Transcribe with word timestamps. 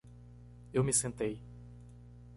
Eu 0.73 0.83
me 0.83 0.91
sentei. 0.91 1.39